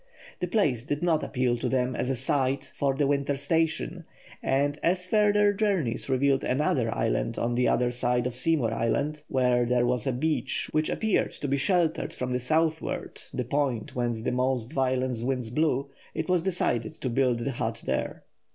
[0.39, 4.05] The place did not appeal to them as a site for the winter station,
[4.41, 9.63] and, as further journeys revealed another island on the other side of Seymour Island, where
[9.63, 14.23] there was a beach which appeared to be sheltered from the southward, the point whence
[14.23, 18.23] the most violent winds blew, it was decided to build the hut there.